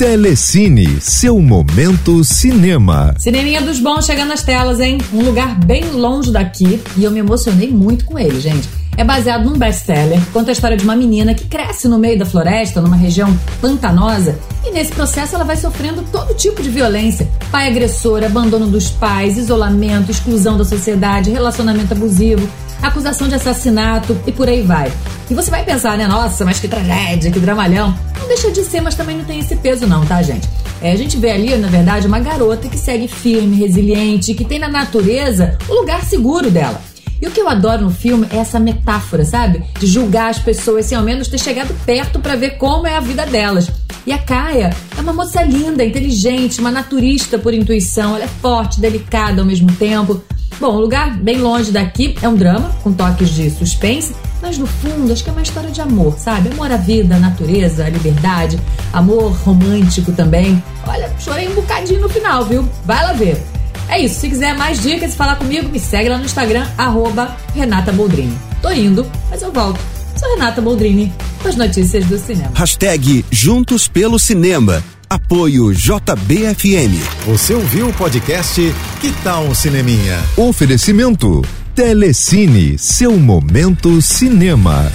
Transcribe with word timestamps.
Telecine, 0.00 0.98
seu 0.98 1.38
momento 1.42 2.24
cinema. 2.24 3.14
Cineminha 3.18 3.60
dos 3.60 3.78
bons 3.78 4.06
chegando 4.06 4.28
nas 4.28 4.42
telas, 4.42 4.80
hein? 4.80 4.96
Um 5.12 5.20
lugar 5.20 5.60
bem 5.60 5.90
longe 5.90 6.32
daqui 6.32 6.82
e 6.96 7.04
eu 7.04 7.10
me 7.10 7.18
emocionei 7.18 7.70
muito 7.70 8.06
com 8.06 8.18
ele, 8.18 8.40
gente. 8.40 8.66
É 8.96 9.04
baseado 9.04 9.44
num 9.44 9.58
best-seller, 9.58 10.18
conta 10.32 10.50
a 10.50 10.52
história 10.52 10.74
de 10.74 10.84
uma 10.84 10.96
menina 10.96 11.34
que 11.34 11.44
cresce 11.44 11.86
no 11.86 11.98
meio 11.98 12.18
da 12.18 12.24
floresta, 12.24 12.80
numa 12.80 12.96
região 12.96 13.38
pantanosa, 13.60 14.38
e 14.64 14.70
nesse 14.70 14.90
processo 14.90 15.34
ela 15.34 15.44
vai 15.44 15.58
sofrendo 15.58 16.02
todo 16.10 16.32
tipo 16.32 16.62
de 16.62 16.70
violência: 16.70 17.28
pai 17.50 17.68
agressor, 17.68 18.24
abandono 18.24 18.68
dos 18.68 18.88
pais, 18.88 19.36
isolamento, 19.36 20.10
exclusão 20.10 20.56
da 20.56 20.64
sociedade, 20.64 21.30
relacionamento 21.30 21.92
abusivo, 21.92 22.48
acusação 22.80 23.28
de 23.28 23.34
assassinato 23.34 24.18
e 24.26 24.32
por 24.32 24.48
aí 24.48 24.62
vai. 24.62 24.90
E 25.30 25.34
você 25.34 25.48
vai 25.48 25.64
pensar, 25.64 25.96
né? 25.96 26.08
Nossa, 26.08 26.44
mas 26.44 26.58
que 26.58 26.66
tragédia, 26.66 27.30
que 27.30 27.38
dramalhão. 27.38 27.96
Não 28.18 28.26
deixa 28.26 28.50
de 28.50 28.64
ser, 28.64 28.80
mas 28.80 28.96
também 28.96 29.16
não 29.16 29.24
tem 29.24 29.38
esse 29.38 29.54
peso, 29.54 29.86
não, 29.86 30.04
tá, 30.04 30.20
gente? 30.20 30.48
É, 30.82 30.90
a 30.90 30.96
gente 30.96 31.16
vê 31.18 31.30
ali, 31.30 31.54
na 31.56 31.68
verdade, 31.68 32.08
uma 32.08 32.18
garota 32.18 32.68
que 32.68 32.76
segue 32.76 33.06
firme, 33.06 33.54
resiliente, 33.54 34.34
que 34.34 34.44
tem 34.44 34.58
na 34.58 34.68
natureza 34.68 35.56
o 35.68 35.74
lugar 35.74 36.02
seguro 36.02 36.50
dela. 36.50 36.80
E 37.22 37.28
o 37.28 37.30
que 37.30 37.40
eu 37.40 37.48
adoro 37.48 37.84
no 37.84 37.90
filme 37.90 38.26
é 38.30 38.38
essa 38.38 38.58
metáfora, 38.58 39.24
sabe? 39.24 39.62
De 39.78 39.86
julgar 39.86 40.30
as 40.30 40.40
pessoas 40.40 40.86
sem 40.86 40.98
ao 40.98 41.04
menos 41.04 41.28
ter 41.28 41.38
chegado 41.38 41.72
perto 41.86 42.18
para 42.18 42.34
ver 42.34 42.56
como 42.56 42.88
é 42.88 42.96
a 42.96 43.00
vida 43.00 43.24
delas. 43.24 43.70
E 44.04 44.12
a 44.12 44.18
Kaia 44.18 44.74
é 44.96 45.00
uma 45.00 45.12
moça 45.12 45.42
linda, 45.42 45.84
inteligente, 45.84 46.60
uma 46.60 46.72
naturista 46.72 47.38
por 47.38 47.54
intuição. 47.54 48.16
Ela 48.16 48.24
é 48.24 48.28
forte, 48.40 48.80
delicada 48.80 49.42
ao 49.42 49.46
mesmo 49.46 49.70
tempo. 49.72 50.20
Bom, 50.60 50.76
o 50.76 50.80
lugar 50.80 51.16
bem 51.16 51.38
longe 51.38 51.72
daqui 51.72 52.14
é 52.20 52.28
um 52.28 52.34
drama, 52.34 52.70
com 52.82 52.92
toques 52.92 53.30
de 53.30 53.48
suspense, 53.48 54.14
mas 54.42 54.58
no 54.58 54.66
fundo 54.66 55.10
acho 55.10 55.24
que 55.24 55.30
é 55.30 55.32
uma 55.32 55.40
história 55.40 55.70
de 55.70 55.80
amor, 55.80 56.14
sabe? 56.18 56.50
Amor 56.50 56.70
à 56.70 56.76
vida, 56.76 57.16
à 57.16 57.18
natureza, 57.18 57.86
à 57.86 57.88
liberdade, 57.88 58.60
amor 58.92 59.32
romântico 59.42 60.12
também. 60.12 60.62
Olha, 60.86 61.10
chorei 61.18 61.48
um 61.48 61.54
bocadinho 61.54 62.02
no 62.02 62.10
final, 62.10 62.44
viu? 62.44 62.68
Vai 62.84 63.02
lá 63.02 63.14
ver. 63.14 63.42
É 63.88 64.00
isso, 64.00 64.20
se 64.20 64.28
quiser 64.28 64.54
mais 64.54 64.82
dicas 64.82 65.14
e 65.14 65.16
falar 65.16 65.36
comigo, 65.36 65.66
me 65.70 65.80
segue 65.80 66.10
lá 66.10 66.18
no 66.18 66.26
Instagram, 66.26 66.66
arroba 66.76 67.34
Renata 67.54 67.90
Boldrini. 67.90 68.36
Tô 68.60 68.70
indo, 68.70 69.10
mas 69.30 69.40
eu 69.40 69.50
volto. 69.50 69.80
Sou 70.14 70.28
Renata 70.34 70.60
Boldrini, 70.60 71.10
com 71.42 71.48
as 71.48 71.56
notícias 71.56 72.04
do 72.04 72.18
cinema. 72.18 72.52
Hashtag 72.54 73.24
Juntos 73.30 73.88
pelo 73.88 74.18
Cinema. 74.18 74.84
Apoio 75.10 75.74
JBFM. 75.74 76.94
Você 77.26 77.52
ouviu 77.52 77.88
o 77.88 77.92
podcast 77.92 78.60
Que 79.00 79.10
Tal 79.24 79.42
um 79.42 79.52
Cineminha? 79.56 80.16
Oferecimento. 80.36 81.42
Telecine, 81.74 82.78
seu 82.78 83.18
momento 83.18 84.00
cinema. 84.00 84.88